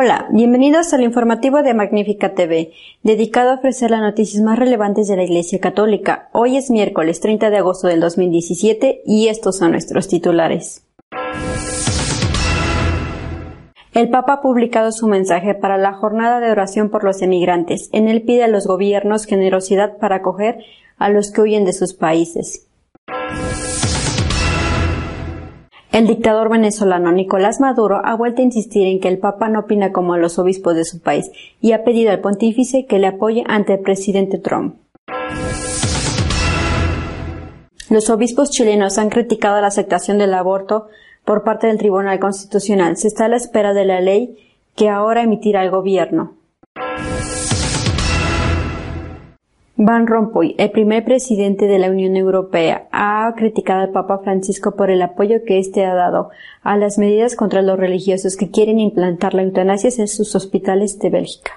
Hola, 0.00 0.28
bienvenidos 0.30 0.94
al 0.94 1.02
informativo 1.02 1.60
de 1.64 1.74
Magnífica 1.74 2.32
TV, 2.32 2.70
dedicado 3.02 3.50
a 3.50 3.54
ofrecer 3.54 3.90
las 3.90 4.00
noticias 4.00 4.40
más 4.44 4.56
relevantes 4.56 5.08
de 5.08 5.16
la 5.16 5.24
Iglesia 5.24 5.58
Católica. 5.58 6.28
Hoy 6.30 6.56
es 6.56 6.70
miércoles 6.70 7.18
30 7.18 7.50
de 7.50 7.56
agosto 7.56 7.88
del 7.88 7.98
2017 7.98 9.02
y 9.04 9.26
estos 9.26 9.56
son 9.56 9.72
nuestros 9.72 10.06
titulares. 10.06 10.86
El 13.92 14.08
Papa 14.10 14.34
ha 14.34 14.40
publicado 14.40 14.92
su 14.92 15.08
mensaje 15.08 15.56
para 15.56 15.78
la 15.78 15.94
jornada 15.94 16.38
de 16.38 16.52
oración 16.52 16.90
por 16.90 17.02
los 17.02 17.20
emigrantes. 17.20 17.90
En 17.92 18.06
él 18.06 18.22
pide 18.22 18.44
a 18.44 18.48
los 18.48 18.68
gobiernos 18.68 19.24
generosidad 19.24 19.98
para 19.98 20.16
acoger 20.16 20.58
a 20.98 21.08
los 21.08 21.32
que 21.32 21.40
huyen 21.40 21.64
de 21.64 21.72
sus 21.72 21.94
países. 21.94 22.67
El 25.90 26.06
dictador 26.06 26.50
venezolano 26.50 27.12
Nicolás 27.12 27.60
Maduro 27.60 28.00
ha 28.04 28.14
vuelto 28.14 28.42
a 28.42 28.44
insistir 28.44 28.86
en 28.86 29.00
que 29.00 29.08
el 29.08 29.18
Papa 29.18 29.48
no 29.48 29.60
opina 29.60 29.90
como 29.90 30.18
los 30.18 30.38
obispos 30.38 30.74
de 30.74 30.84
su 30.84 31.00
país 31.00 31.30
y 31.62 31.72
ha 31.72 31.82
pedido 31.82 32.10
al 32.10 32.20
pontífice 32.20 32.84
que 32.86 32.98
le 32.98 33.06
apoye 33.06 33.42
ante 33.46 33.74
el 33.74 33.80
presidente 33.80 34.38
Trump. 34.38 34.76
Los 37.88 38.10
obispos 38.10 38.50
chilenos 38.50 38.98
han 38.98 39.08
criticado 39.08 39.60
la 39.62 39.68
aceptación 39.68 40.18
del 40.18 40.34
aborto 40.34 40.88
por 41.24 41.42
parte 41.42 41.68
del 41.68 41.78
Tribunal 41.78 42.20
Constitucional. 42.20 42.98
Se 42.98 43.08
está 43.08 43.24
a 43.24 43.28
la 43.28 43.36
espera 43.36 43.72
de 43.72 43.86
la 43.86 44.02
ley 44.02 44.36
que 44.76 44.90
ahora 44.90 45.22
emitirá 45.22 45.64
el 45.64 45.70
gobierno. 45.70 46.37
Van 49.80 50.08
Rompuy, 50.08 50.56
el 50.58 50.72
primer 50.72 51.04
presidente 51.04 51.68
de 51.68 51.78
la 51.78 51.88
Unión 51.88 52.16
Europea, 52.16 52.88
ha 52.90 53.32
criticado 53.36 53.82
al 53.82 53.92
Papa 53.92 54.18
Francisco 54.24 54.74
por 54.74 54.90
el 54.90 55.00
apoyo 55.00 55.44
que 55.46 55.60
éste 55.60 55.84
ha 55.84 55.94
dado 55.94 56.30
a 56.64 56.76
las 56.76 56.98
medidas 56.98 57.36
contra 57.36 57.62
los 57.62 57.78
religiosos 57.78 58.36
que 58.36 58.50
quieren 58.50 58.80
implantar 58.80 59.34
la 59.34 59.42
eutanasia 59.42 59.90
en 59.96 60.08
sus 60.08 60.34
hospitales 60.34 60.98
de 60.98 61.10
Bélgica. 61.10 61.52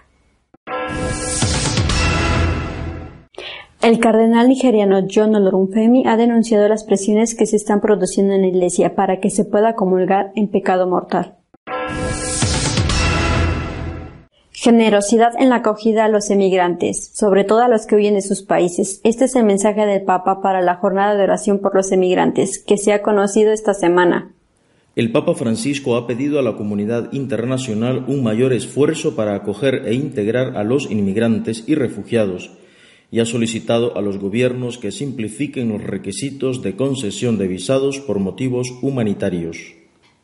El 3.82 4.00
cardenal 4.00 4.50
nigeriano 4.50 5.00
John 5.12 5.34
Olorunfemi 5.34 6.06
ha 6.06 6.16
denunciado 6.16 6.68
las 6.68 6.84
presiones 6.84 7.34
que 7.34 7.48
se 7.48 7.56
están 7.56 7.82
produciendo 7.82 8.36
en 8.36 8.42
la 8.42 8.50
Iglesia 8.50 8.94
para 8.94 9.20
que 9.20 9.32
se 9.32 9.46
pueda 9.46 9.74
comulgar 9.74 10.32
en 10.36 10.48
pecado 10.48 10.88
mortal. 10.88 11.41
Generosidad 14.64 15.32
en 15.40 15.50
la 15.50 15.56
acogida 15.56 16.06
a 16.06 16.08
los 16.08 16.30
emigrantes, 16.30 17.10
sobre 17.16 17.44
todo 17.44 17.62
a 17.62 17.68
los 17.68 17.88
que 17.88 17.96
huyen 17.96 18.14
de 18.14 18.22
sus 18.22 18.44
países. 18.44 19.02
Este 19.04 19.26
es 19.26 19.36
el 19.36 19.44
mensaje 19.44 19.88
del 19.88 20.04
Papa 20.04 20.40
para 20.44 20.62
la 20.62 20.76
jornada 20.76 21.16
de 21.16 21.24
oración 21.24 21.58
por 21.58 21.74
los 21.74 21.92
emigrantes, 21.92 22.60
que 22.60 22.78
se 22.78 22.94
ha 22.94 23.02
conocido 23.02 23.54
esta 23.54 23.74
semana. 23.74 24.36
El 24.96 25.12
Papa 25.12 25.34
Francisco 25.34 25.96
ha 25.96 26.06
pedido 26.06 26.38
a 26.38 26.44
la 26.44 26.58
comunidad 26.58 27.12
internacional 27.12 28.06
un 28.08 28.22
mayor 28.22 28.54
esfuerzo 28.54 29.16
para 29.16 29.34
acoger 29.34 29.88
e 29.88 29.96
integrar 29.96 30.56
a 30.56 30.64
los 30.64 30.92
inmigrantes 30.92 31.64
y 31.66 31.74
refugiados 31.74 32.52
y 33.10 33.20
ha 33.20 33.26
solicitado 33.26 33.98
a 33.98 34.02
los 34.02 34.20
gobiernos 34.20 34.78
que 34.78 34.92
simplifiquen 34.92 35.70
los 35.70 35.84
requisitos 35.84 36.62
de 36.62 36.76
concesión 36.76 37.40
de 37.40 37.48
visados 37.48 38.00
por 38.00 38.20
motivos 38.20 38.72
humanitarios. 38.84 39.81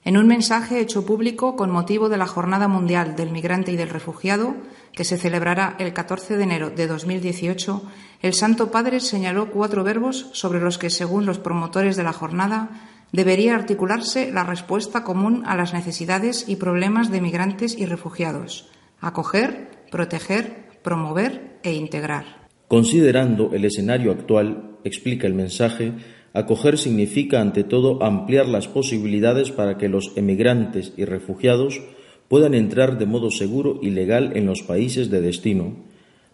En 0.07 0.16
un 0.16 0.25
mensaje 0.25 0.79
hecho 0.79 1.06
público 1.06 1.57
con 1.57 1.69
motivo 1.69 2.07
de 2.07 2.16
la 2.16 2.28
Jornada 2.28 2.69
Mundial 2.69 3.18
del 3.18 3.29
Migrante 3.29 3.73
y 3.73 3.75
del 3.75 3.90
Refugiado, 3.90 4.56
que 4.94 5.03
se 5.03 5.18
celebrará 5.18 5.75
el 5.79 5.91
14 5.91 6.38
de 6.38 6.44
enero 6.44 6.69
de 6.69 6.88
2018, 6.88 7.84
el 8.22 8.34
Santo 8.34 8.72
Padre 8.72 9.01
señaló 9.01 9.51
cuatro 9.51 9.84
verbos 9.84 10.29
sobre 10.31 10.62
los 10.62 10.78
que, 10.78 10.90
según 10.90 11.25
los 11.25 11.40
promotores 11.40 11.97
de 11.97 12.03
la 12.03 12.13
jornada, 12.13 12.69
debería 13.12 13.53
articularse 13.53 14.31
la 14.31 14.46
respuesta 14.46 15.03
común 15.03 15.44
a 15.46 15.57
las 15.57 15.73
necesidades 15.73 16.47
y 16.47 16.56
problemas 16.56 17.12
de 17.12 17.19
migrantes 17.19 17.78
y 17.78 17.85
refugiados 17.85 18.69
acoger, 19.01 19.88
proteger, 19.91 20.79
promover 20.84 21.59
e 21.63 21.73
integrar. 21.73 22.47
Considerando 22.69 23.51
el 23.53 23.66
escenario 23.66 24.13
actual, 24.13 24.78
explica 24.85 25.28
el 25.28 25.34
mensaje, 25.34 25.91
Acoger 26.37 26.77
significa, 26.77 27.41
ante 27.41 27.63
todo, 27.63 28.03
ampliar 28.03 28.47
las 28.47 28.67
posibilidades 28.67 29.49
para 29.49 29.79
que 29.79 29.89
los 29.89 30.11
emigrantes 30.15 30.93
y 30.95 31.03
refugiados 31.03 31.81
puedan 32.27 32.53
entrar 32.53 32.99
de 32.99 33.07
modo 33.07 33.31
seguro 33.31 33.79
y 33.81 33.89
legal 33.89 34.33
en 34.35 34.45
los 34.45 34.61
países 34.61 35.09
de 35.09 35.19
destino. 35.19 35.73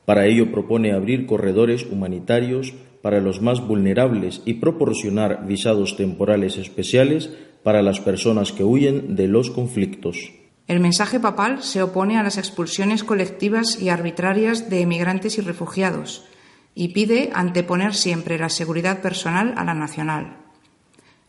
Para 0.03 0.25
ello 0.25 0.51
propone 0.51 0.91
abrir 0.91 1.25
corredores 1.25 1.85
humanitarios 1.89 2.73
para 3.01 3.21
los 3.21 3.41
más 3.41 3.65
vulnerables 3.65 4.41
y 4.43 4.55
proporcionar 4.55 5.47
visados 5.47 5.95
temporales 5.95 6.57
especiales 6.57 7.29
para 7.63 7.81
las 7.81 8.01
personas 8.01 8.51
que 8.51 8.65
huyen 8.65 9.15
de 9.15 9.29
los 9.29 9.51
conflictos. 9.51 10.33
El 10.67 10.81
mensaje 10.81 11.21
papal 11.21 11.63
se 11.63 11.81
opone 11.81 12.17
a 12.17 12.23
las 12.23 12.37
expulsiones 12.37 13.05
colectivas 13.05 13.81
y 13.81 13.87
arbitrarias 13.87 14.69
de 14.69 14.81
emigrantes 14.81 15.37
y 15.37 15.41
refugiados 15.41 16.25
y 16.75 16.89
pide 16.89 17.29
anteponer 17.33 17.93
siempre 17.93 18.37
la 18.37 18.49
seguridad 18.49 19.01
personal 19.01 19.53
a 19.57 19.63
la 19.63 19.73
nacional. 19.73 20.37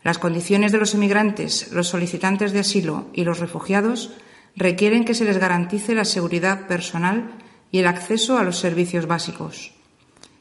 Las 0.03 0.17
condiciones 0.19 0.71
de 0.71 0.77
los 0.77 0.93
emigrantes, 0.93 1.71
los 1.71 1.87
solicitantes 1.87 2.51
de 2.51 2.59
asilo 2.59 3.07
y 3.13 3.23
los 3.23 3.39
refugiados 3.39 4.11
requieren 4.55 5.03
que 5.03 5.15
se 5.15 5.25
les 5.25 5.37
garantice 5.37 5.95
la 5.95 6.05
seguridad 6.05 6.67
personal 6.67 7.31
y 7.71 7.79
el 7.79 7.87
acceso 7.87 8.37
a 8.37 8.43
los 8.43 8.57
servicios 8.57 9.07
básicos. 9.07 9.73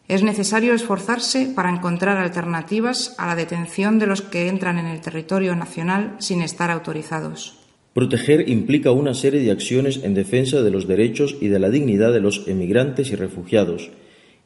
Es 0.06 0.22
necesario 0.22 0.74
esforzarse 0.74 1.50
para 1.54 1.70
encontrar 1.70 2.18
alternativas 2.18 3.14
a 3.16 3.26
la 3.26 3.36
detención 3.36 3.98
de 3.98 4.06
los 4.06 4.20
que 4.20 4.48
entran 4.48 4.78
en 4.78 4.86
el 4.86 5.00
territorio 5.00 5.56
nacional 5.56 6.16
sin 6.18 6.42
estar 6.42 6.70
autorizados. 6.70 7.58
Proteger 7.94 8.48
implica 8.48 8.90
una 8.90 9.14
serie 9.14 9.40
de 9.40 9.50
acciones 9.50 10.00
en 10.02 10.14
defensa 10.14 10.60
de 10.60 10.70
los 10.70 10.86
derechos 10.86 11.36
y 11.40 11.48
de 11.48 11.58
la 11.58 11.70
dignidad 11.70 12.12
de 12.12 12.20
los 12.20 12.46
emigrantes 12.48 13.10
y 13.10 13.14
refugiados, 13.14 13.90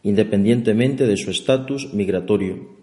independientemente 0.03 1.07
de 1.07 1.17
su 1.17 1.31
estatus 1.31 1.93
migratorio. 1.93 2.77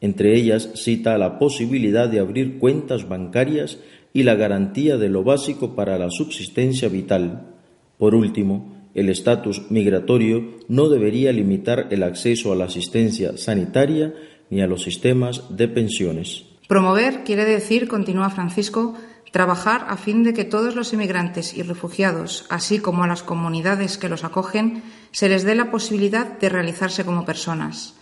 Entre 0.00 0.34
ellas 0.34 0.70
cita 0.74 1.16
la 1.18 1.38
posibilidad 1.38 2.08
de 2.08 2.20
abrir 2.20 2.58
cuentas 2.58 3.08
bancarias 3.08 3.78
y 4.12 4.22
la 4.22 4.34
garantía 4.34 4.96
de 4.96 5.08
lo 5.08 5.24
básico 5.24 5.74
para 5.74 5.98
la 5.98 6.10
subsistencia 6.10 6.88
vital. 6.88 7.54
Por 7.98 8.14
último, 8.14 8.76
el 8.94 9.08
estatus 9.08 9.70
migratorio 9.70 10.56
no 10.68 10.88
debería 10.88 11.32
limitar 11.32 11.88
el 11.90 12.02
acceso 12.02 12.52
a 12.52 12.56
la 12.56 12.64
asistencia 12.64 13.36
sanitaria 13.36 14.14
ni 14.48 14.62
a 14.62 14.66
los 14.66 14.82
sistemas 14.82 15.56
de 15.56 15.68
pensiones. 15.68 16.44
Promover 16.68 17.22
quiere 17.24 17.44
decir, 17.44 17.88
continúa 17.88 18.30
Francisco, 18.30 18.94
trabajar 19.32 19.86
a 19.88 19.96
fin 19.96 20.24
de 20.24 20.32
que 20.32 20.44
todos 20.44 20.74
los 20.74 20.92
inmigrantes 20.92 21.54
y 21.54 21.62
refugiados, 21.62 22.46
así 22.48 22.78
como 22.78 23.04
a 23.04 23.06
las 23.06 23.22
comunidades 23.22 23.98
que 23.98 24.08
los 24.08 24.24
acogen, 24.24 24.82
se 25.10 25.28
les 25.28 25.44
dé 25.44 25.54
la 25.54 25.70
posibilidad 25.70 26.38
de 26.38 26.48
realizarse 26.48 27.04
como 27.04 27.24
personas. 27.24 27.94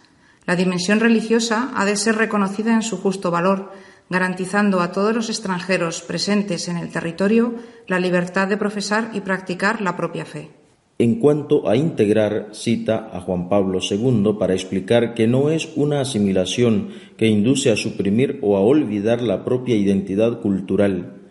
La 0.46 0.56
dimensión 0.56 1.00
religiosa 1.00 1.70
ha 1.74 1.84
de 1.84 1.96
ser 1.96 2.16
reconocida 2.16 2.74
en 2.74 2.82
su 2.82 2.98
justo 2.98 3.30
valor, 3.30 3.72
garantizando 4.10 4.80
a 4.80 4.92
todos 4.92 5.14
los 5.14 5.28
extranjeros 5.30 6.02
presentes 6.02 6.68
en 6.68 6.76
el 6.76 6.90
territorio 6.90 7.54
la 7.86 7.98
libertad 7.98 8.48
de 8.48 8.56
profesar 8.56 9.10
y 9.14 9.20
practicar 9.20 9.80
la 9.80 9.96
propia 9.96 10.24
fe. 10.24 10.50
En 10.98 11.16
cuanto 11.16 11.68
a 11.68 11.76
integrar, 11.76 12.50
cita 12.52 13.10
a 13.12 13.20
Juan 13.20 13.48
Pablo 13.48 13.80
II 13.82 14.36
para 14.38 14.54
explicar 14.54 15.14
que 15.14 15.26
no 15.26 15.50
es 15.50 15.70
una 15.74 16.00
asimilación 16.00 16.90
que 17.16 17.26
induce 17.26 17.72
a 17.72 17.76
suprimir 17.76 18.38
o 18.42 18.56
a 18.56 18.60
olvidar 18.60 19.20
la 19.20 19.44
propia 19.44 19.74
identidad 19.74 20.40
cultural, 20.40 21.23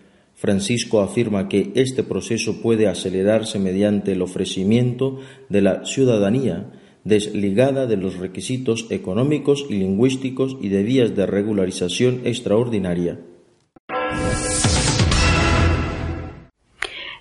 Francisco 0.43 0.99
afirma 0.99 1.47
que 1.47 1.71
este 1.75 2.03
proceso 2.03 2.61
puede 2.61 2.89
acelerarse 2.89 3.59
mediante 3.59 4.11
el 4.11 4.21
ofrecimiento 4.21 5.19
de 5.47 5.61
la 5.61 5.85
ciudadanía 5.85 6.69
desligada 7.05 7.85
de 7.85 7.95
los 7.95 8.17
requisitos 8.17 8.87
económicos 8.89 9.65
y 9.69 9.75
lingüísticos 9.75 10.57
y 10.59 10.67
de 10.67 10.83
vías 10.83 11.15
de 11.15 11.27
regularización 11.27 12.23
extraordinaria. 12.25 13.21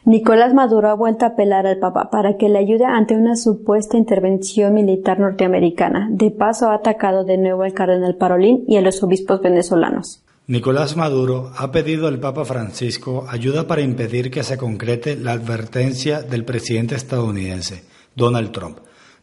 Nicolás 0.04 0.52
Maduro 0.52 0.88
ha 0.88 0.94
vuelto 0.94 1.24
a 1.24 1.28
apelar 1.28 1.64
al 1.68 1.78
Papa 1.78 2.10
para 2.10 2.36
que 2.36 2.48
le 2.48 2.58
ayude 2.58 2.86
ante 2.86 3.14
una 3.14 3.36
supuesta 3.36 3.96
intervención 3.96 4.74
militar 4.74 5.20
norteamericana. 5.20 6.08
De 6.10 6.32
paso, 6.32 6.70
ha 6.70 6.74
atacado 6.74 7.22
de 7.22 7.38
nuevo 7.38 7.62
al 7.62 7.72
cardenal 7.72 8.16
Parolín 8.16 8.64
y 8.66 8.78
a 8.78 8.82
los 8.82 9.00
obispos 9.04 9.40
venezolanos. 9.40 10.24
Nicolás 10.48 10.96
Maduro 10.96 11.52
ha 11.56 11.70
pedido 11.70 12.08
al 12.08 12.18
Papa 12.18 12.44
Francisco 12.44 13.26
ayuda 13.28 13.68
para 13.68 13.80
impedir 13.80 14.28
que 14.28 14.42
se 14.42 14.58
concrete 14.58 15.14
la 15.14 15.32
advertencia 15.32 16.20
del 16.20 16.44
presidente 16.44 16.96
estadounidense, 16.96 17.84
Donald 18.16 18.50
Trump, 18.50 18.78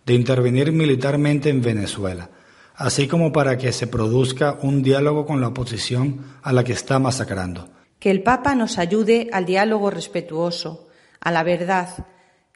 de 0.06 0.13
intervenir 0.13 0.71
militarmente 0.71 1.50
en 1.50 1.62
Venezuela, 1.62 2.30
así 2.74 3.10
como 3.10 3.33
para 3.33 3.57
que 3.57 3.74
se 3.74 3.88
produzca 3.88 4.60
un 4.62 4.81
diálogo 4.81 5.25
con 5.25 5.42
la 5.42 5.50
oposición 5.50 6.24
a 6.42 6.54
la 6.54 6.63
que 6.63 6.71
está 6.71 7.00
masacrando. 7.00 7.69
Que 8.00 8.12
el 8.12 8.24
Papa 8.24 8.56
nos 8.56 8.77
ayude 8.77 9.27
al 9.33 9.45
diálogo 9.45 9.89
respetuoso, 9.89 10.88
a 11.19 11.31
la 11.33 11.44
verdad, 11.44 12.07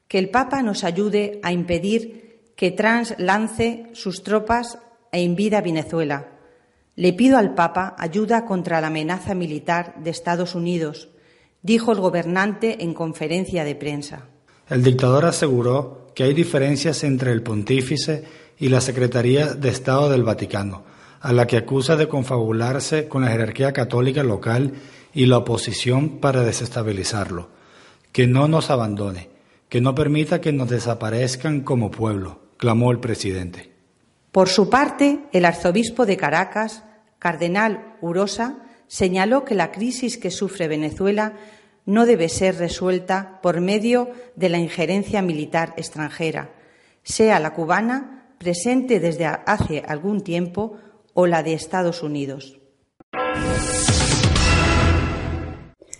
que 0.07 0.19
el 0.19 0.29
Papa 0.29 0.63
nos 0.63 0.85
ayude 0.85 1.41
a 1.43 1.51
impedir 1.51 2.53
que 2.55 2.71
Trans 2.71 3.15
lance 3.17 3.89
sus 3.91 4.23
tropas 4.23 4.79
e 5.11 5.21
invida 5.21 5.59
Venezuela 5.59 6.32
le 6.95 7.13
pido 7.13 7.37
al 7.37 7.55
Papa 7.55 7.95
ayuda 7.97 8.45
contra 8.45 8.79
la 8.79 8.87
amenaza 8.87 9.33
militar 9.33 9.95
de 10.03 10.11
Estados 10.11 10.53
Unidos, 10.53 11.09
dijo 11.61 11.91
el 11.91 11.99
gobernante 11.99 12.83
en 12.83 12.93
conferencia 12.93 13.63
de 13.63 13.75
prensa. 13.75 14.27
El 14.69 14.83
dictador 14.83 15.25
aseguró 15.25 16.11
que 16.13 16.23
hay 16.23 16.33
diferencias 16.33 17.03
entre 17.03 17.31
el 17.31 17.41
pontífice 17.41 18.23
y 18.59 18.69
la 18.69 18.81
Secretaría 18.81 19.53
de 19.53 19.69
Estado 19.69 20.09
del 20.09 20.23
Vaticano, 20.23 20.83
a 21.19 21.33
la 21.33 21.47
que 21.47 21.57
acusa 21.57 21.95
de 21.95 22.07
confabularse 22.07 23.07
con 23.07 23.23
la 23.23 23.31
jerarquía 23.31 23.73
católica 23.73 24.23
local 24.23 24.73
y 25.13 25.25
la 25.25 25.37
oposición 25.37 26.19
para 26.19 26.43
desestabilizarlo. 26.43 27.49
Que 28.11 28.27
no 28.27 28.47
nos 28.47 28.69
abandone, 28.69 29.29
que 29.69 29.81
no 29.81 29.95
permita 29.95 30.41
que 30.41 30.51
nos 30.51 30.69
desaparezcan 30.69 31.61
como 31.61 31.89
pueblo, 31.89 32.41
clamó 32.57 32.91
el 32.91 32.99
presidente. 32.99 33.72
Por 34.33 34.49
su 34.49 34.67
parte, 34.67 35.19
el 35.31 35.45
arzobispo 35.45 36.07
de 36.07 36.17
Caracas, 36.17 36.83
cardenal 37.19 37.97
Urosa, 38.01 38.57
señaló 38.87 39.45
que 39.45 39.53
la 39.53 39.71
crisis 39.71 40.17
que 40.17 40.31
sufre 40.31 40.67
Venezuela 40.67 41.33
no 41.85 42.07
debe 42.07 42.29
ser 42.29 42.57
resuelta 42.57 43.39
por 43.43 43.61
medio 43.61 44.09
de 44.35 44.49
la 44.49 44.57
injerencia 44.57 45.21
militar 45.21 45.75
extranjera, 45.77 46.49
sea 47.03 47.39
la 47.39 47.53
cubana, 47.53 48.33
presente 48.39 48.99
desde 48.99 49.27
hace 49.27 49.83
algún 49.87 50.21
tiempo, 50.21 50.77
o 51.13 51.27
la 51.27 51.43
de 51.43 51.53
Estados 51.53 52.01
Unidos. 52.01 52.59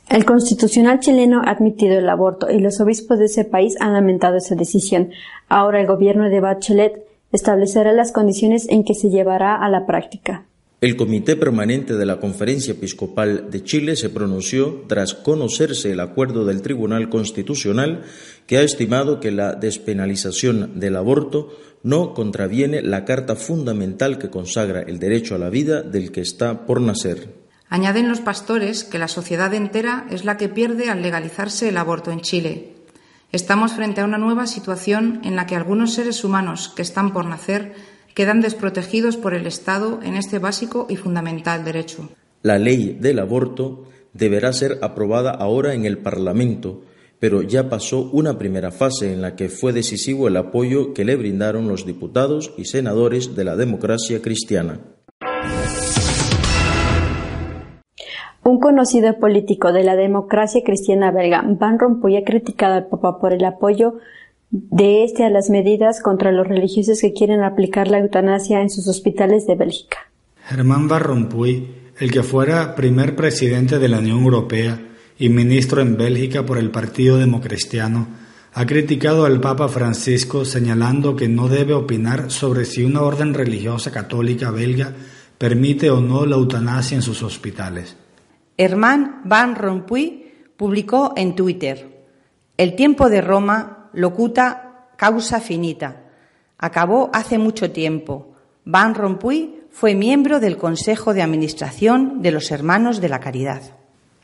El 0.10 0.26
constitucional 0.26 1.00
chileno 1.02 1.44
ha 1.46 1.52
admitido 1.52 2.00
el 2.00 2.10
aborto 2.10 2.50
y 2.50 2.60
los 2.60 2.82
obispos 2.82 3.20
de 3.20 3.26
ese 3.26 3.46
país 3.46 3.76
han 3.80 3.94
lamentado 3.94 4.38
esa 4.38 4.56
decisión. 4.56 5.12
Ahora 5.50 5.80
el 5.80 5.86
gobierno 5.86 6.30
de 6.30 6.40
Bachelet 6.40 7.13
establecerá 7.34 7.92
las 7.92 8.14
condiciones 8.14 8.68
en 8.70 8.86
que 8.86 8.94
se 8.94 9.10
llevará 9.10 9.56
a 9.56 9.70
la 9.70 9.86
práctica. 9.86 10.46
El 10.84 10.98
Comité 10.98 11.38
Permanente 11.38 11.96
de 11.96 12.06
la 12.06 12.20
Conferencia 12.20 12.74
Episcopal 12.74 13.50
de 13.50 13.64
Chile 13.64 13.96
se 13.96 14.10
pronunció 14.10 14.84
tras 14.88 15.14
conocerse 15.14 15.92
el 15.92 16.02
acuerdo 16.02 16.44
del 16.44 16.62
Tribunal 16.62 17.08
Constitucional 17.08 18.04
que 18.48 18.58
ha 18.58 18.64
estimado 18.64 19.22
que 19.22 19.32
la 19.32 19.54
despenalización 19.54 20.82
del 20.82 20.98
aborto 20.98 21.58
no 21.84 22.14
contraviene 22.14 22.82
la 22.82 23.06
Carta 23.06 23.38
Fundamental 23.38 24.18
que 24.18 24.30
consagra 24.30 24.82
el 24.82 25.00
derecho 25.00 25.36
a 25.36 25.38
la 25.38 25.50
vida 25.50 25.84
del 25.84 26.12
que 26.12 26.20
está 26.20 26.66
por 26.66 26.82
nacer. 26.82 27.30
Añaden 27.70 28.10
los 28.10 28.20
pastores 28.20 28.84
que 28.84 29.00
la 29.00 29.08
sociedad 29.08 29.54
entera 29.54 30.06
es 30.12 30.26
la 30.26 30.36
que 30.36 30.50
pierde 30.50 30.90
al 30.90 31.02
legalizarse 31.02 31.70
el 31.70 31.78
aborto 31.78 32.12
en 32.12 32.20
Chile. 32.20 32.73
Estamos 33.34 33.74
frente 33.74 34.00
a 34.00 34.06
una 34.06 34.20
nueva 34.20 34.46
situación 34.46 35.20
en 35.24 35.36
la 35.36 35.48
que 35.48 35.56
algunos 35.56 35.96
seres 35.96 36.24
humanos 36.24 36.72
que 36.76 36.84
están 36.84 37.14
por 37.14 37.26
nacer 37.26 37.74
quedan 38.14 38.42
desprotegidos 38.42 39.18
por 39.18 39.34
el 39.34 39.48
Estado 39.48 40.00
en 40.04 40.14
este 40.14 40.38
básico 40.38 40.86
y 40.88 40.98
fundamental 40.98 41.66
derecho. 41.66 42.10
La 42.44 42.60
ley 42.60 42.96
del 43.02 43.18
aborto 43.18 43.86
deberá 44.14 44.54
ser 44.54 44.78
aprobada 44.84 45.32
ahora 45.32 45.74
en 45.74 45.86
el 45.86 45.98
Parlamento, 45.98 46.84
pero 47.20 47.42
ya 47.42 47.70
pasó 47.70 48.08
una 48.12 48.38
primera 48.38 48.70
fase 48.70 49.12
en 49.12 49.24
la 49.24 49.36
que 49.36 49.50
fue 49.50 49.74
decisivo 49.74 50.28
el 50.28 50.38
apoyo 50.38 50.94
que 50.94 51.04
le 51.04 51.16
brindaron 51.16 51.68
los 51.68 51.88
diputados 51.88 52.54
y 52.56 52.66
senadores 52.66 53.36
de 53.36 53.46
la 53.46 53.56
democracia 53.56 54.22
cristiana. 54.22 54.80
Un 58.46 58.60
conocido 58.60 59.20
político 59.20 59.72
de 59.72 59.86
la 59.86 59.96
democracia 59.96 60.62
cristiana 60.66 61.12
belga, 61.12 61.46
Van 61.48 61.80
Rompuy, 61.80 62.18
ha 62.18 62.26
criticado 62.26 62.74
al 62.74 62.88
Papa 62.88 63.18
por 63.18 63.32
el 63.32 63.46
apoyo 63.46 63.96
de 64.52 65.06
este 65.06 65.24
a 65.24 65.30
las 65.30 65.50
medidas 65.50 66.02
contra 66.02 66.34
los 66.34 66.46
religiosos 66.46 67.00
que 67.00 67.14
quieren 67.14 67.42
aplicar 67.42 67.88
la 67.88 68.00
eutanasia 68.00 68.62
en 68.62 68.70
sus 68.70 68.90
hospitales 68.90 69.48
de 69.48 69.56
Bélgica. 69.56 70.00
Germán 70.46 70.90
Van 70.90 71.00
Rompuy, 71.00 71.70
el 71.98 72.12
que 72.12 72.22
fuera 72.22 72.76
primer 72.76 73.16
presidente 73.16 73.80
de 73.80 73.88
la 73.88 74.00
Unión 74.00 74.22
Europea 74.22 74.78
y 75.18 75.30
ministro 75.30 75.82
en 75.82 75.96
Bélgica 75.96 76.46
por 76.46 76.58
el 76.58 76.70
Partido 76.70 77.18
Democristiano, 77.18 78.08
ha 78.54 78.66
criticado 78.66 79.24
al 79.24 79.40
Papa 79.40 79.70
Francisco 79.70 80.44
señalando 80.44 81.16
que 81.16 81.30
no 81.30 81.48
debe 81.48 81.74
opinar 81.74 82.30
sobre 82.30 82.66
si 82.66 82.84
una 82.84 83.04
orden 83.04 83.34
religiosa 83.34 83.90
católica 83.90 84.52
belga 84.52 84.92
permite 85.38 85.90
o 85.90 86.02
no 86.02 86.26
la 86.26 86.36
eutanasia 86.36 86.96
en 86.96 87.02
sus 87.02 87.24
hospitales. 87.24 87.96
Herman 88.58 89.22
Van 89.26 89.56
Rompuy 89.56 90.32
publicó 90.58 91.14
en 91.16 91.36
Twitter: 91.36 92.06
El 92.58 92.76
tiempo 92.76 93.10
de 93.10 93.22
Roma 93.22 93.90
locuta 93.94 94.88
causa 94.98 95.40
finita. 95.40 96.04
Acabó 96.58 97.10
hace 97.14 97.38
mucho 97.38 97.72
tiempo. 97.72 98.36
Van 98.66 98.96
Rompuy 98.96 99.64
fue 99.72 99.96
miembro 99.96 100.40
del 100.40 100.58
Consejo 100.58 101.14
de 101.14 101.22
Administración 101.22 102.22
de 102.22 102.32
los 102.32 102.52
Hermanos 102.52 103.02
de 103.02 103.10
la 103.10 103.20
Caridad. 103.20 103.62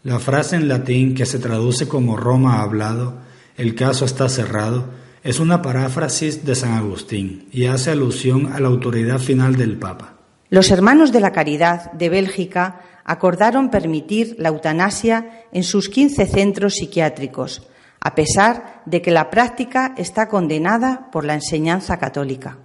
La 0.04 0.20
frase 0.20 0.56
en 0.56 0.70
latín 0.70 1.16
que 1.16 1.26
se 1.26 1.40
traduce 1.40 1.88
como 1.88 2.16
Roma 2.16 2.58
ha 2.58 2.62
hablado, 2.62 3.16
el 3.58 3.76
caso 3.76 4.06
está 4.06 4.30
cerrado, 4.30 4.86
es 5.24 5.40
una 5.42 5.62
paráfrasis 5.62 6.46
de 6.46 6.56
San 6.56 6.74
Agustín 6.74 7.50
y 7.52 7.66
hace 7.66 7.92
alusión 7.92 8.54
a 8.54 8.60
la 8.60 8.70
autoridad 8.70 9.20
final 9.20 9.58
del 9.58 9.78
Papa. 9.78 10.14
Los 10.50 10.72
Hermanos 10.72 11.12
de 11.12 11.20
la 11.20 11.32
Caridad 11.32 11.92
de 11.92 12.10
Bélgica 12.10 12.82
acordaron 13.10 13.72
permitir 13.72 14.36
la 14.38 14.50
eutanasia 14.50 15.48
en 15.52 15.64
sus 15.64 15.90
15 15.90 16.28
centros 16.28 16.76
psiquiátricos, 16.76 17.64
a 18.00 18.14
pesar 18.14 18.84
de 18.86 19.02
que 19.02 19.10
la 19.10 19.32
práctica 19.32 19.96
está 19.98 20.30
condenada 20.30 21.10
por 21.12 21.26
la 21.26 21.34
enseñanza 21.34 21.98
católica. 21.98 22.60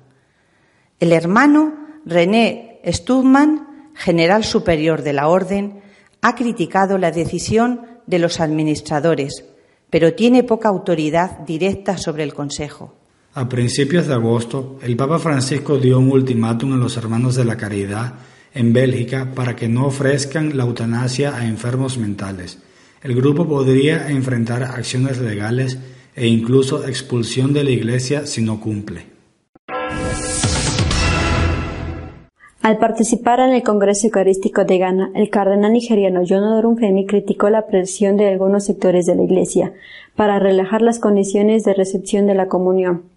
El 1.00 1.12
hermano 1.12 1.72
René 2.04 2.82
Studman, 2.84 3.90
general 3.94 4.44
superior 4.44 5.00
de 5.00 5.14
la 5.14 5.28
Orden, 5.28 5.80
ha 6.20 6.34
criticado 6.34 6.98
la 6.98 7.10
decisión 7.10 7.80
de 8.06 8.18
los 8.18 8.38
administradores, 8.38 9.46
pero 9.88 10.12
tiene 10.12 10.42
poca 10.42 10.68
autoridad 10.68 11.38
directa 11.46 11.96
sobre 11.96 12.22
el 12.22 12.34
Consejo. 12.34 12.92
A 13.32 13.48
principios 13.48 14.06
de 14.08 14.12
agosto, 14.12 14.78
el 14.82 14.94
Papa 14.94 15.18
Francisco 15.18 15.78
dio 15.78 15.98
un 15.98 16.12
ultimátum 16.12 16.74
a 16.74 16.76
los 16.76 16.98
hermanos 16.98 17.34
de 17.34 17.46
la 17.46 17.56
Caridad 17.56 18.12
en 18.54 18.72
Bélgica 18.72 19.32
para 19.34 19.56
que 19.56 19.68
no 19.68 19.86
ofrezcan 19.86 20.56
la 20.56 20.64
eutanasia 20.64 21.36
a 21.36 21.46
enfermos 21.46 21.98
mentales. 21.98 22.58
El 23.02 23.14
grupo 23.14 23.46
podría 23.46 24.08
enfrentar 24.10 24.62
acciones 24.62 25.18
legales 25.18 25.78
e 26.16 26.26
incluso 26.26 26.86
expulsión 26.86 27.52
de 27.52 27.64
la 27.64 27.70
Iglesia 27.70 28.26
si 28.26 28.42
no 28.42 28.60
cumple. 28.60 29.14
Al 32.62 32.78
participar 32.78 33.40
en 33.40 33.50
el 33.50 33.62
Congreso 33.62 34.06
Eucarístico 34.06 34.64
de 34.64 34.78
Ghana, 34.78 35.10
el 35.14 35.28
cardenal 35.28 35.74
nigeriano 35.74 36.22
John 36.26 36.44
Orunfemi 36.44 37.04
criticó 37.04 37.50
la 37.50 37.66
presión 37.66 38.16
de 38.16 38.28
algunos 38.28 38.64
sectores 38.64 39.04
de 39.04 39.14
la 39.14 39.22
Iglesia 39.22 39.74
para 40.16 40.38
relajar 40.38 40.80
las 40.80 40.98
condiciones 40.98 41.64
de 41.64 41.74
recepción 41.74 42.26
de 42.26 42.34
la 42.34 42.48
comunión. 42.48 43.13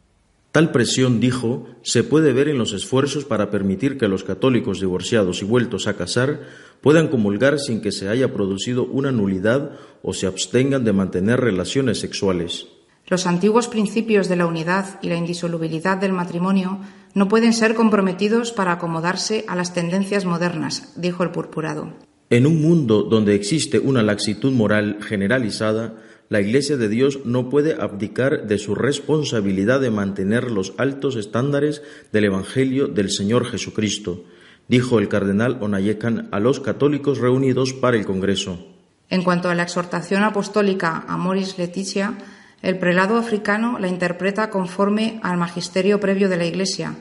Tal 0.57 0.71
presión, 0.71 1.19
dijo, 1.19 1.67
se 1.83 2.03
puede 2.03 2.33
ver 2.33 2.47
en 2.47 2.57
los 2.57 2.73
esfuerzos 2.73 3.25
para 3.25 3.51
permitir 3.51 3.99
que 3.99 4.07
los 4.07 4.23
católicos 4.23 4.79
divorciados 4.79 5.43
y 5.43 5.45
vueltos 5.45 5.85
a 5.85 5.95
casar 5.95 6.47
puedan 6.81 7.09
comulgar 7.09 7.59
sin 7.59 7.79
que 7.79 7.91
se 7.91 8.09
haya 8.09 8.33
producido 8.33 8.83
una 8.83 9.11
nulidad 9.11 9.73
o 10.01 10.13
se 10.13 10.25
abstengan 10.25 10.83
de 10.83 10.93
mantener 10.93 11.41
relaciones 11.41 11.99
sexuales. 11.99 12.69
Los 13.05 13.27
antiguos 13.27 13.67
principios 13.67 14.29
de 14.29 14.35
la 14.35 14.47
unidad 14.47 14.99
y 15.03 15.09
la 15.09 15.17
indisolubilidad 15.17 15.97
del 15.97 16.13
matrimonio 16.13 16.79
no 17.13 17.27
pueden 17.27 17.53
ser 17.53 17.75
comprometidos 17.75 18.51
para 18.51 18.71
acomodarse 18.71 19.45
a 19.47 19.55
las 19.55 19.75
tendencias 19.75 20.25
modernas, 20.25 20.91
dijo 20.95 21.21
el 21.21 21.29
purpurado. 21.29 21.93
En 22.31 22.47
un 22.47 22.63
mundo 22.63 23.03
donde 23.03 23.35
existe 23.35 23.77
una 23.77 24.01
laxitud 24.01 24.51
moral 24.51 24.97
generalizada, 25.01 25.93
la 26.29 26.41
Iglesia 26.41 26.77
de 26.77 26.89
Dios 26.89 27.19
no 27.25 27.49
puede 27.49 27.81
abdicar 27.81 28.47
de 28.47 28.57
su 28.57 28.75
responsabilidad 28.75 29.79
de 29.79 29.91
mantener 29.91 30.51
los 30.51 30.73
altos 30.77 31.15
estándares 31.15 31.81
del 32.11 32.25
Evangelio 32.25 32.87
del 32.87 33.09
Señor 33.09 33.45
Jesucristo, 33.45 34.25
dijo 34.67 34.99
el 34.99 35.07
cardenal 35.07 35.57
Onayekan 35.61 36.27
a 36.31 36.39
los 36.39 36.59
católicos 36.59 37.19
reunidos 37.19 37.73
para 37.73 37.97
el 37.97 38.05
Congreso. 38.05 38.67
En 39.09 39.23
cuanto 39.23 39.49
a 39.49 39.55
la 39.55 39.63
exhortación 39.63 40.23
apostólica 40.23 41.05
a 41.07 41.15
Moris 41.15 41.57
Leticia, 41.57 42.17
el 42.61 42.77
prelado 42.77 43.15
africano 43.15 43.79
la 43.79 43.87
interpreta 43.87 44.49
conforme 44.49 45.21
al 45.23 45.37
magisterio 45.37 45.99
previo 45.99 46.27
de 46.27 46.37
la 46.37 46.45
Iglesia 46.45 46.95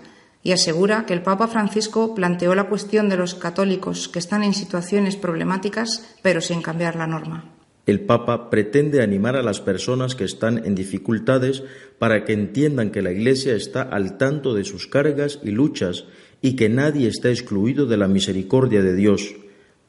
y 0.45 0.53
asegura 0.53 1.07
que 1.07 1.15
el 1.15 1.23
Papa 1.23 1.49
Francisco 1.49 2.15
planteó 2.15 2.55
la 2.55 2.69
cuestión 2.69 3.09
de 3.09 3.17
los 3.17 3.35
católicos 3.35 4.09
que 4.09 4.21
están 4.21 4.45
en 4.45 4.55
situaciones 4.55 5.17
problemáticas, 5.17 6.15
pero 6.23 6.41
sin 6.41 6.63
cambiar 6.63 6.95
la 6.95 7.09
norma. 7.09 7.56
El 7.87 8.01
Papa 8.01 8.51
pretende 8.51 9.01
animar 9.01 9.37
a 9.37 9.43
las 9.43 9.61
personas 9.61 10.17
que 10.17 10.25
están 10.25 10.67
en 10.67 10.75
dificultades 10.75 11.63
para 12.01 12.25
que 12.25 12.33
entiendan 12.33 12.91
que 12.91 13.01
la 13.01 13.13
Iglesia 13.13 13.55
está 13.55 13.83
al 13.83 14.19
tanto 14.19 14.55
de 14.55 14.65
sus 14.65 14.89
cargas 14.89 15.39
y 15.45 15.53
luchas 15.53 16.05
y 16.43 16.57
que 16.57 16.69
nadie 16.69 17.09
está 17.09 17.31
excluido 17.31 17.87
de 17.87 17.97
la 17.97 18.09
misericordia 18.09 18.83
de 18.83 18.97
Dios. 18.97 19.37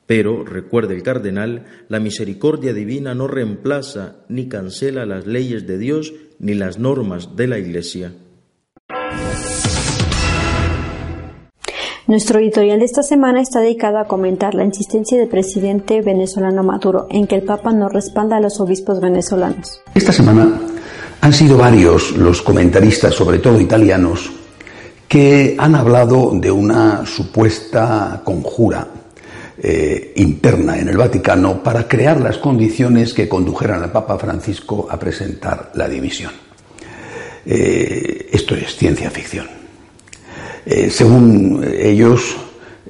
Pero, 0.05 0.45
recuerde 0.45 0.95
el 0.95 1.03
cardenal, 1.03 1.65
la 1.89 1.99
misericordia 1.99 2.73
divina 2.73 3.15
no 3.15 3.27
reemplaza 3.27 4.17
ni 4.29 4.47
cancela 4.47 5.05
las 5.05 5.25
leyes 5.25 5.65
de 5.67 5.77
Dios 5.79 6.13
ni 6.39 6.53
las 6.53 6.77
normas 6.77 7.35
de 7.35 7.47
la 7.47 7.57
Iglesia. 7.57 8.13
Nuestro 12.07 12.39
editorial 12.39 12.79
de 12.79 12.85
esta 12.85 13.03
semana 13.03 13.41
está 13.41 13.59
dedicado 13.59 13.97
a 13.97 14.05
comentar 14.05 14.55
la 14.55 14.63
insistencia 14.63 15.17
del 15.17 15.27
presidente 15.27 16.01
venezolano 16.01 16.63
Maduro 16.63 17.05
en 17.09 17.27
que 17.27 17.35
el 17.35 17.43
Papa 17.43 17.73
no 17.73 17.89
respalda 17.89 18.37
a 18.37 18.39
los 18.39 18.61
obispos 18.61 19.01
venezolanos. 19.01 19.81
Esta 19.93 20.13
semana 20.13 20.57
han 21.19 21.33
sido 21.33 21.57
varios 21.57 22.11
los 22.11 22.41
comentaristas, 22.41 23.13
sobre 23.13 23.39
todo 23.39 23.59
italianos, 23.59 24.31
que 25.05 25.57
han 25.59 25.75
hablado 25.75 26.31
de 26.33 26.49
una 26.49 27.05
supuesta 27.05 28.21
conjura 28.23 28.87
eh, 29.61 30.13
interna 30.15 30.79
en 30.79 30.87
el 30.87 30.95
Vaticano 30.95 31.61
para 31.61 31.89
crear 31.89 32.21
las 32.21 32.37
condiciones 32.37 33.13
que 33.13 33.27
condujeran 33.27 33.83
al 33.83 33.91
Papa 33.91 34.17
Francisco 34.17 34.87
a 34.89 34.97
presentar 34.97 35.71
la 35.73 35.89
división. 35.89 36.31
Eh, 37.45 38.29
esto 38.31 38.55
es 38.55 38.77
ciencia 38.77 39.11
ficción. 39.11 39.56
Eh, 40.69 40.89
según 40.89 41.65
ellos, 41.79 42.35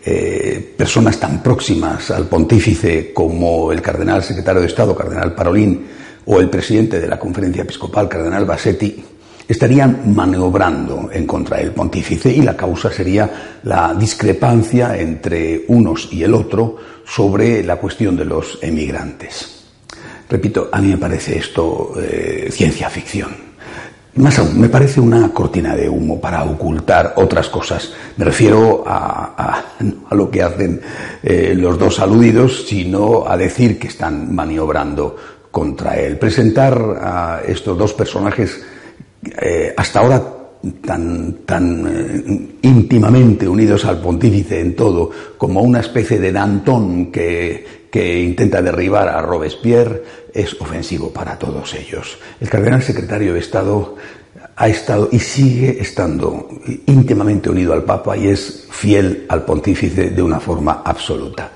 eh, 0.04 0.74
personas 0.76 1.20
tan 1.20 1.44
próximas 1.44 2.10
al 2.10 2.26
pontífice 2.26 3.14
como 3.14 3.72
el 3.72 3.84
cardenal 3.84 4.24
secretario 4.24 4.62
de 4.62 4.68
Estado, 4.68 4.96
cardenal 4.96 5.36
Parolín, 5.36 5.86
o 6.26 6.40
el 6.40 6.50
presidente 6.50 7.00
de 7.00 7.08
la 7.08 7.20
conferencia 7.20 7.62
episcopal, 7.62 8.10
cardenal 8.10 8.46
Bassetti, 8.46 9.06
estarían 9.48 10.12
maniobrando 10.16 11.10
en 11.14 11.28
contra 11.28 11.58
del 11.58 11.72
pontífice 11.72 12.32
y 12.32 12.42
la 12.42 12.58
causa 12.58 12.92
sería 12.92 13.60
la 13.62 13.94
discrepancia 13.94 14.98
entre 14.98 15.66
unos 15.68 16.10
y 16.12 16.24
el 16.24 16.34
otro 16.34 16.78
sobre 17.06 17.64
la 17.64 17.76
cuestión 17.76 18.18
de 18.18 18.26
los 18.26 18.58
emigrantes. 18.64 19.66
Repito, 20.28 20.68
a 20.72 20.82
mí 20.82 20.88
me 20.88 20.98
parece 20.98 21.38
esto 21.38 21.94
eh, 22.02 22.50
ciencia 22.52 22.90
ficción. 22.90 23.47
Más 24.18 24.40
aún, 24.40 24.60
me 24.60 24.68
parece 24.68 25.00
una 25.00 25.30
cortina 25.30 25.76
de 25.76 25.88
humo 25.88 26.20
para 26.20 26.44
ocultar 26.44 27.14
otras 27.18 27.50
cosas. 27.50 27.94
Me 28.18 28.26
refiero 28.26 28.84
a, 28.86 29.64
lo 30.12 30.32
que 30.32 30.42
hacen 30.42 30.82
eh, 31.22 31.54
los 31.56 31.78
dos 31.78 32.00
aludidos, 32.00 32.66
sino 32.68 33.28
a 33.28 33.38
decir 33.38 33.78
que 33.78 33.88
están 33.88 34.34
maniobrando 34.34 35.16
contra 35.52 35.98
él. 36.00 36.18
Presentar 36.18 36.80
a 37.00 37.42
estos 37.48 37.78
dos 37.78 37.94
personajes 37.94 38.60
eh, 39.40 39.74
hasta 39.78 40.00
ahora 40.00 40.24
tan, 40.82 41.34
tan 41.46 41.88
eh, 41.88 42.58
íntimamente 42.64 43.48
unidos 43.48 43.86
al 43.86 44.02
pontífice 44.02 44.60
en 44.60 44.76
todo, 44.76 45.12
como 45.38 45.62
una 45.62 45.82
especie 45.82 46.20
de 46.20 46.32
Danton 46.32 47.12
que, 47.12 47.77
que 47.92 48.22
intenta 48.22 48.62
derribar 48.62 49.08
a 49.10 49.22
Robespierre, 49.22 50.04
es 50.34 50.60
ofensivo 50.60 51.12
para 51.12 51.38
todos 51.38 51.74
ellos. 51.74 52.18
El 52.40 52.50
cardenal 52.50 52.84
secretario 52.84 53.34
de 53.34 53.40
Estado 53.40 53.96
ha 54.60 54.68
estado 54.68 55.08
y 55.12 55.20
sigue 55.20 55.78
estando 55.80 56.50
íntimamente 56.88 57.48
unido 57.48 57.74
al 57.74 57.84
Papa 57.84 58.18
y 58.18 58.28
es 58.28 58.66
fiel 58.72 59.26
al 59.30 59.46
pontífice 59.46 60.10
de 60.10 60.22
una 60.22 60.40
forma 60.40 60.82
absoluta. 60.84 61.52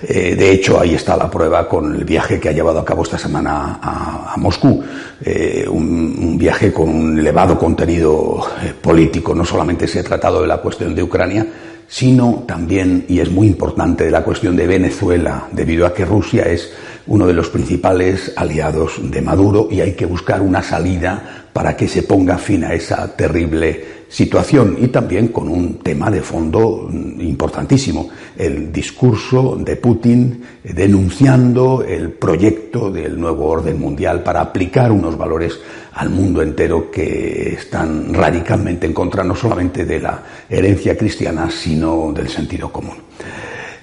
Eh, 0.00 0.36
de 0.36 0.52
hecho, 0.52 0.78
ahí 0.78 0.94
está 0.94 1.16
la 1.16 1.28
prueba 1.28 1.68
con 1.68 1.92
el 1.96 2.04
viaje 2.04 2.38
que 2.38 2.48
ha 2.48 2.52
llevado 2.52 2.78
a 2.78 2.84
cabo 2.84 3.02
esta 3.02 3.18
semana 3.18 3.80
a, 3.82 4.36
Moscú, 4.36 4.84
eh, 5.24 5.66
un, 5.68 6.38
viaje 6.38 6.72
con 6.72 6.88
un 6.88 7.18
elevado 7.18 7.58
contenido 7.58 8.40
eh, 8.62 8.72
político. 8.80 9.34
No 9.34 9.44
solamente 9.44 9.88
se 9.88 9.98
ha 9.98 10.04
tratado 10.04 10.40
de 10.42 10.46
la 10.46 10.58
cuestión 10.58 10.94
de 10.94 11.02
Ucrania, 11.02 11.46
sino 11.88 12.44
también, 12.46 13.04
y 13.08 13.20
es 13.20 13.30
muy 13.30 13.46
importante, 13.46 14.04
de 14.04 14.10
la 14.10 14.24
cuestión 14.24 14.56
de 14.56 14.66
Venezuela, 14.66 15.48
debido 15.52 15.86
a 15.86 15.94
que 15.94 16.04
Rusia 16.04 16.44
es 16.44 16.72
uno 17.06 17.26
de 17.26 17.34
los 17.34 17.50
principales 17.50 18.32
aliados 18.36 18.98
de 19.02 19.20
Maduro 19.20 19.68
y 19.70 19.80
hay 19.80 19.92
que 19.92 20.06
buscar 20.06 20.40
una 20.40 20.62
salida 20.62 21.48
para 21.52 21.76
que 21.76 21.86
se 21.86 22.02
ponga 22.02 22.38
fin 22.38 22.64
a 22.64 22.72
esa 22.74 23.14
terrible 23.14 24.04
situación 24.08 24.76
y 24.78 24.88
también 24.88 25.28
con 25.28 25.48
un 25.48 25.78
tema 25.80 26.10
de 26.10 26.22
fondo 26.22 26.88
importantísimo, 26.90 28.08
el 28.36 28.72
discurso 28.72 29.56
de 29.56 29.76
Putin 29.76 30.42
denunciando 30.62 31.84
el 31.86 32.12
proyecto 32.12 32.90
del 32.90 33.18
nuevo 33.18 33.46
orden 33.46 33.78
mundial 33.78 34.22
para 34.22 34.40
aplicar 34.40 34.92
unos 34.92 35.18
valores 35.18 35.58
al 35.94 36.10
mundo 36.10 36.42
entero 36.42 36.90
que 36.90 37.54
están 37.54 38.14
radicalmente 38.14 38.86
en 38.86 38.92
contra 38.92 39.24
no 39.24 39.34
solamente 39.34 39.84
de 39.84 40.00
la 40.00 40.22
herencia 40.48 40.96
cristiana, 40.96 41.50
sino 41.50 42.12
del 42.12 42.28
sentido 42.28 42.70
común. 42.70 42.96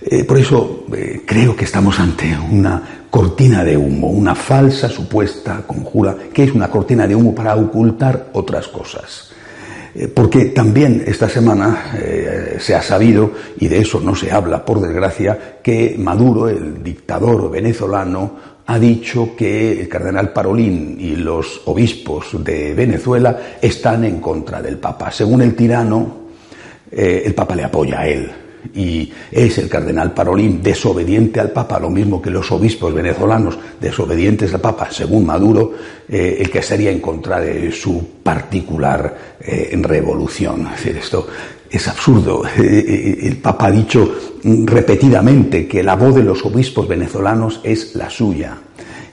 Eh, 0.03 0.23
por 0.23 0.39
eso 0.39 0.85
eh, 0.95 1.21
creo 1.25 1.55
que 1.55 1.65
estamos 1.65 1.99
ante 1.99 2.35
una 2.51 3.05
cortina 3.09 3.63
de 3.63 3.77
humo, 3.77 4.07
una 4.07 4.33
falsa 4.33 4.89
supuesta 4.89 5.63
conjura, 5.67 6.15
que 6.33 6.43
es 6.43 6.53
una 6.53 6.69
cortina 6.69 7.05
de 7.05 7.15
humo 7.15 7.35
para 7.35 7.55
ocultar 7.55 8.29
otras 8.33 8.67
cosas. 8.67 9.29
Eh, 9.93 10.07
porque 10.07 10.45
también 10.45 11.03
esta 11.05 11.29
semana 11.29 11.93
se 12.57 12.73
ha 12.73 12.81
sabido, 12.81 13.31
y 13.59 13.67
de 13.67 13.79
eso 13.79 13.99
no 13.99 14.15
se 14.15 14.31
habla 14.31 14.65
por 14.65 14.81
desgracia, 14.81 15.59
que 15.61 15.95
Maduro, 15.99 16.49
el 16.49 16.81
dictador 16.81 17.51
venezolano, 17.51 18.51
ha 18.65 18.79
dicho 18.79 19.35
que 19.35 19.81
el 19.81 19.89
cardenal 19.89 20.31
Parolín 20.31 20.97
y 20.99 21.15
los 21.15 21.61
obispos 21.65 22.43
de 22.43 22.73
Venezuela 22.73 23.37
están 23.61 24.05
en 24.05 24.19
contra 24.19 24.61
del 24.61 24.77
Papa. 24.77 25.11
Según 25.11 25.41
el 25.41 25.55
tirano, 25.55 26.21
el 26.89 27.33
Papa 27.33 27.55
le 27.55 27.65
apoya 27.65 27.99
a 27.99 28.07
él 28.07 28.31
y 28.73 29.11
es 29.31 29.57
el 29.57 29.69
cardenal 29.69 30.13
Parolín 30.13 30.61
desobediente 30.61 31.39
al 31.39 31.51
Papa, 31.51 31.79
lo 31.79 31.89
mismo 31.89 32.21
que 32.21 32.29
los 32.29 32.51
obispos 32.51 32.93
venezolanos 32.93 33.57
desobedientes 33.79 34.53
al 34.53 34.61
Papa, 34.61 34.89
según 34.91 35.25
Maduro, 35.25 35.73
eh, 36.07 36.37
el 36.39 36.49
que 36.49 36.59
estaría 36.59 36.91
en 36.91 36.99
contra 36.99 37.39
de 37.39 37.71
su 37.71 38.21
particular 38.23 39.37
eh, 39.39 39.77
revolución. 39.81 40.67
Decir, 40.71 40.97
esto 40.97 41.27
es 41.69 41.87
absurdo. 41.87 42.43
Eh, 42.61 43.19
el 43.23 43.37
Papa 43.37 43.67
ha 43.67 43.71
dicho 43.71 44.13
repetidamente 44.43 45.67
que 45.67 45.83
la 45.83 45.95
voz 45.95 46.15
de 46.15 46.23
los 46.23 46.43
obispos 46.45 46.87
venezolanos 46.87 47.61
es 47.63 47.95
la 47.95 48.09
suya 48.09 48.57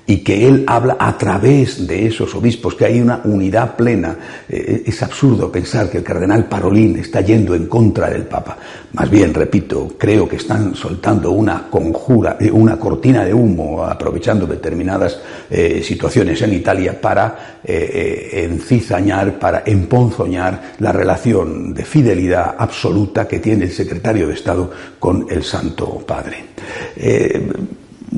y 0.09 0.21
que 0.21 0.49
él 0.49 0.65
habla 0.67 0.97
a 0.99 1.19
través 1.19 1.87
de 1.87 2.07
esos 2.07 2.35
obispos, 2.35 2.75
que 2.75 2.87
hay 2.87 2.99
una 2.99 3.21
unidad 3.25 3.77
plena. 3.77 4.17
Eh, 4.49 4.85
es 4.87 5.03
absurdo 5.03 5.53
pensar 5.53 5.91
que 5.91 5.99
el 5.99 6.03
cardenal 6.03 6.47
Parolín 6.47 6.97
está 6.99 7.21
yendo 7.21 7.55
en 7.55 7.67
contra 7.67 8.09
del 8.09 8.23
Papa. 8.23 8.57
Más 8.95 9.11
bien, 9.11 9.35
repito, 9.35 9.97
creo 9.99 10.27
que 10.27 10.37
están 10.37 10.75
soltando 10.75 11.31
una 11.33 11.69
conjura, 11.69 12.39
eh, 12.41 12.51
una 12.51 12.79
cortina 12.79 13.23
de 13.23 13.35
humo, 13.35 13.85
aprovechando 13.85 14.47
determinadas 14.47 15.21
eh, 15.51 15.83
situaciones 15.85 16.41
en 16.41 16.55
Italia 16.55 16.99
para 16.99 17.59
encizañar, 17.63 19.39
para 19.39 19.63
emponzoñar 19.67 20.73
la 20.79 20.91
relación 20.91 21.75
de 21.75 21.85
fidelidad 21.85 22.55
absoluta 22.57 23.29
que 23.29 23.41
tiene 23.41 23.67
el 23.67 23.73
secretario 23.73 24.27
de 24.27 24.33
Estado 24.33 24.71
con 24.99 25.27
el 25.29 25.43
Santo 25.43 26.03
Padre. 26.07 26.45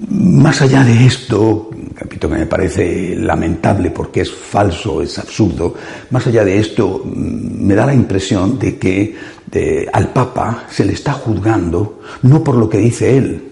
Más 0.09 0.63
allá 0.63 0.85
de 0.85 1.05
esto, 1.05 1.71
capítulo 2.01 2.33
que 2.33 2.41
me 2.41 2.47
parece 2.47 3.15
lamentable 3.15 3.91
porque 3.91 4.23
es 4.23 4.33
falso, 4.33 5.03
es 5.03 5.19
absurdo, 5.19 5.75
más 6.09 6.27
allá 6.27 6.47
de 6.47 6.59
esto, 6.59 7.03
mm, 7.05 7.67
me 7.67 7.75
da 7.75 7.85
la 7.85 7.95
impresión 7.95 8.59
de 8.59 8.79
que 8.79 9.15
al 9.93 10.13
Papa 10.13 10.65
se 10.71 10.85
le 10.85 10.95
está 10.95 11.13
juzgando 11.13 12.01
no 12.23 12.43
por 12.43 12.55
lo 12.55 12.71
que 12.71 12.79
dice 12.79 13.19
él, 13.19 13.43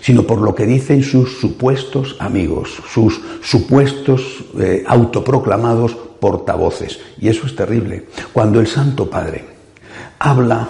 sino 0.00 0.22
por 0.22 0.40
lo 0.40 0.54
que 0.54 0.66
dicen 0.66 1.02
sus 1.02 1.40
supuestos 1.40 2.14
amigos, 2.20 2.80
sus 2.88 3.20
supuestos 3.42 4.44
eh, 4.60 4.84
autoproclamados 4.86 5.96
portavoces. 6.20 7.00
Y 7.18 7.28
eso 7.28 7.46
es 7.46 7.56
terrible. 7.56 8.06
Cuando 8.32 8.60
el 8.60 8.68
Santo 8.68 9.10
Padre 9.10 9.44
habla 10.18 10.68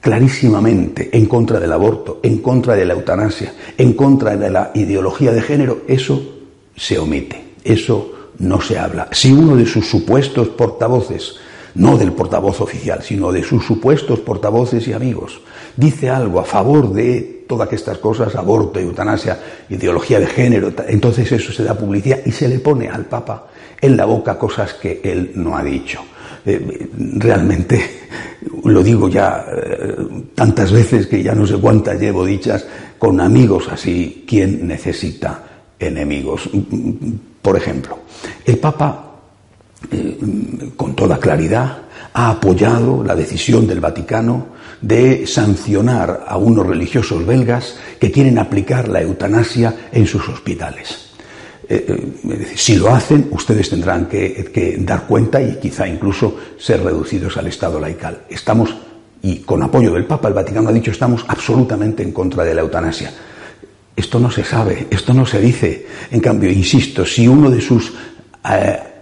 clarísimamente 0.00 1.08
en 1.16 1.26
contra 1.26 1.58
del 1.58 1.72
aborto, 1.72 2.20
en 2.22 2.38
contra 2.38 2.76
de 2.76 2.84
la 2.84 2.94
eutanasia, 2.94 3.52
en 3.76 3.94
contra 3.94 4.36
de 4.36 4.50
la 4.50 4.70
ideología 4.74 5.32
de 5.32 5.42
género, 5.42 5.82
eso 5.88 6.37
se 6.78 6.98
omite, 6.98 7.54
eso 7.64 8.30
no 8.38 8.60
se 8.60 8.78
habla. 8.78 9.08
Si 9.12 9.32
uno 9.32 9.56
de 9.56 9.66
sus 9.66 9.86
supuestos 9.86 10.48
portavoces 10.48 11.34
no 11.74 11.96
del 11.96 12.12
portavoz 12.12 12.60
oficial, 12.60 13.02
sino 13.02 13.30
de 13.30 13.42
sus 13.42 13.64
supuestos 13.64 14.20
portavoces 14.20 14.86
y 14.88 14.92
amigos, 14.92 15.40
dice 15.76 16.10
algo 16.10 16.40
a 16.40 16.44
favor 16.44 16.92
de 16.92 17.44
todas 17.48 17.72
estas 17.72 17.98
cosas, 17.98 18.34
aborto, 18.34 18.78
eutanasia, 18.78 19.38
ideología 19.68 20.20
de 20.20 20.26
género, 20.26 20.72
entonces 20.86 21.30
eso 21.30 21.52
se 21.52 21.64
da 21.64 21.74
publicidad 21.74 22.18
y 22.24 22.32
se 22.32 22.48
le 22.48 22.58
pone 22.58 22.88
al 22.88 23.06
Papa 23.06 23.48
en 23.80 23.96
la 23.96 24.04
boca 24.04 24.38
cosas 24.38 24.74
que 24.74 25.00
él 25.04 25.32
no 25.34 25.56
ha 25.56 25.62
dicho. 25.62 26.00
Eh, 26.44 26.88
realmente, 27.16 27.80
lo 28.64 28.82
digo 28.82 29.08
ya 29.08 29.46
eh, 29.50 29.96
tantas 30.34 30.72
veces 30.72 31.06
que 31.06 31.22
ya 31.22 31.34
no 31.34 31.46
sé 31.46 31.56
cuántas 31.58 32.00
llevo 32.00 32.24
dichas, 32.24 32.66
con 32.98 33.20
amigos 33.20 33.68
así, 33.70 34.24
¿quién 34.26 34.66
necesita 34.66 35.47
enemigos? 35.78 36.48
Por 37.42 37.56
ejemplo, 37.56 37.98
el 38.44 38.58
Papa 38.58 39.08
eh, 39.92 40.18
con 40.76 40.96
toda 40.96 41.18
claridad, 41.18 41.78
ha 42.12 42.30
apoyado 42.30 43.04
la 43.04 43.14
decisión 43.14 43.66
del 43.66 43.78
Vaticano 43.78 44.48
de 44.80 45.24
sancionar 45.24 46.24
a 46.26 46.36
unos 46.36 46.66
religiosos 46.66 47.24
belgas 47.24 47.76
que 48.00 48.10
quieren 48.10 48.38
aplicar 48.38 48.88
la 48.88 49.00
eutanasia 49.00 49.88
en 49.92 50.06
sus 50.06 50.28
hospitales. 50.28 51.10
Eh, 51.68 51.84
eh, 51.88 52.52
si 52.56 52.76
lo 52.76 52.92
hacen, 52.92 53.28
ustedes 53.30 53.70
tendrán 53.70 54.06
que, 54.06 54.50
que, 54.52 54.78
dar 54.78 55.06
cuenta 55.06 55.40
y 55.40 55.58
quizá 55.60 55.86
incluso 55.86 56.36
ser 56.58 56.82
reducidos 56.82 57.36
al 57.36 57.46
estado 57.46 57.78
laical. 57.78 58.22
Estamos, 58.28 58.74
y 59.22 59.36
con 59.38 59.62
apoyo 59.62 59.92
del 59.92 60.06
Papa, 60.06 60.26
el 60.26 60.34
Vaticano 60.34 60.70
ha 60.70 60.72
dicho, 60.72 60.90
estamos 60.90 61.24
absolutamente 61.28 62.02
en 62.02 62.10
contra 62.10 62.42
de 62.42 62.54
la 62.54 62.62
eutanasia. 62.62 63.12
Esto 63.98 64.20
no 64.20 64.30
se 64.30 64.44
sabe, 64.44 64.86
esto 64.90 65.12
no 65.12 65.26
se 65.26 65.40
dice. 65.40 65.84
En 66.12 66.20
cambio, 66.20 66.48
insisto, 66.52 67.04
si 67.04 67.26
uno 67.26 67.50
de 67.50 67.60
sus 67.60 67.92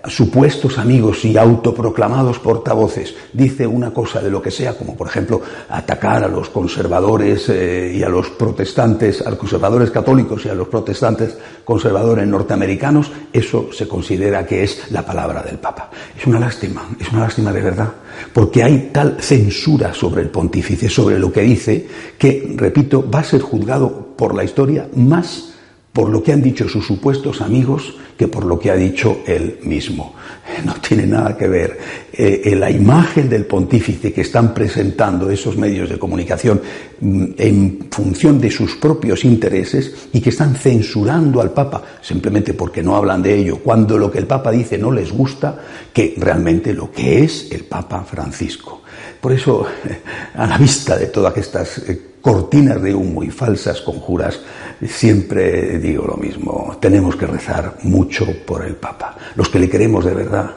supuestos 0.09 0.79
amigos 0.79 1.25
y 1.25 1.37
autoproclamados 1.37 2.39
portavoces 2.39 3.15
dice 3.33 3.67
una 3.67 3.93
cosa 3.93 4.21
de 4.21 4.31
lo 4.31 4.41
que 4.41 4.51
sea, 4.51 4.77
como 4.77 4.97
por 4.97 5.09
ejemplo 5.09 5.41
atacar 5.69 6.25
a 6.25 6.29
los 6.29 6.51
conservadores 6.51 7.49
eh, 7.49 7.93
y 7.95 8.03
a 8.03 8.09
los 8.09 8.31
protestantes, 8.31 9.21
a 9.23 9.31
los 9.31 9.39
conservadores 9.39 9.91
católicos 9.91 10.45
y 10.45 10.49
a 10.49 10.55
los 10.55 10.69
protestantes 10.69 11.37
conservadores 11.65 12.27
norteamericanos, 12.27 13.11
eso 13.33 13.69
se 13.73 13.89
considera 13.89 14.47
que 14.47 14.63
es 14.63 14.91
la 14.91 15.05
palabra 15.05 15.43
del 15.43 15.59
Papa. 15.59 15.91
Es 16.17 16.27
una 16.27 16.39
lástima, 16.39 16.89
es 16.99 17.11
una 17.11 17.23
lástima 17.23 17.53
de 17.53 17.63
verdad, 17.63 17.93
porque 18.33 18.63
hay 18.63 18.91
tal 18.93 19.17
censura 19.21 19.93
sobre 19.93 20.23
el 20.23 20.31
pontífice, 20.31 20.89
sobre 20.89 21.19
lo 21.19 21.33
que 21.33 21.43
dice, 21.43 21.87
que, 22.19 22.55
repito, 22.57 23.09
va 23.11 23.21
a 23.21 23.25
ser 23.25 23.41
juzgado 23.41 24.15
por 24.17 24.35
la 24.35 24.45
historia 24.45 24.89
más 24.95 25.56
por 25.97 26.11
lo 26.11 26.23
que 26.23 26.31
han 26.31 26.43
dicho 26.43 26.69
sus 26.69 26.87
supuestos 26.87 27.41
amigos 27.41 27.95
que 28.19 28.29
por 28.29 28.45
lo 28.45 28.59
que 28.59 28.71
ha 28.71 28.77
dicho 28.77 29.23
él 29.27 29.61
mismo. 29.63 30.15
No 30.65 30.75
tiene 30.75 31.07
nada 31.07 31.37
que 31.37 31.49
ver. 31.49 31.79
Eh, 32.13 32.55
la 32.57 32.71
imagen 32.71 33.29
del 33.29 33.47
pontífice 33.47 34.13
que 34.13 34.21
están 34.21 34.55
presentando 34.55 35.31
esos 35.31 35.57
medios 35.57 35.89
de 35.89 35.99
comunicación 35.99 36.61
mm, 37.01 37.25
en 37.37 37.89
función 37.91 38.39
de 38.41 38.51
sus 38.51 38.77
propios 38.77 39.25
intereses 39.25 40.09
y 40.13 40.21
que 40.21 40.31
están 40.31 40.55
censurando 40.55 41.41
al 41.41 41.53
Papa 41.53 41.83
simplemente 42.03 42.55
porque 42.55 42.83
no 42.83 42.95
hablan 42.95 43.23
de 43.23 43.35
ello, 43.35 43.59
cuando 43.59 43.99
lo 43.99 44.11
que 44.11 44.19
el 44.19 44.27
Papa 44.27 44.51
dice 44.51 44.79
no 44.79 44.93
les 44.93 45.11
gusta, 45.11 45.59
que 45.93 46.15
realmente 46.19 46.75
lo 46.75 46.93
que 46.93 47.25
es 47.25 47.51
el 47.51 47.65
Papa 47.65 48.05
Francisco. 48.05 48.83
Por 49.21 49.33
eso, 49.33 49.67
a 50.35 50.47
la 50.47 50.59
vista 50.59 50.97
de 50.97 51.07
todas 51.07 51.37
estas 51.39 51.79
eh, 51.79 52.01
cortinas 52.21 52.83
de 52.83 52.95
humo 52.95 53.23
y 53.23 53.31
falsas 53.31 53.81
conjuras, 53.83 54.41
siempre 54.85 55.79
digo 55.79 56.07
lo 56.07 56.17
mismo, 56.17 56.77
tenemos 56.81 57.17
que 57.17 57.27
rezar 57.27 57.77
mucho 57.83 58.27
por 58.45 58.65
el 58.65 58.75
Papa. 58.75 59.17
Los 59.35 59.49
que 59.49 59.59
le 59.59 59.69
queremos 59.69 60.05
de 60.05 60.15
verdad, 60.15 60.51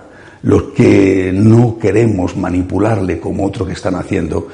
los 0.43 0.63
que 0.75 1.31
no 1.33 1.77
queremos 1.77 2.35
manipularle 2.35 3.19
como 3.19 3.45
otro 3.45 3.65
que 3.65 3.73
están 3.73 3.95
haciendo, 3.95 4.47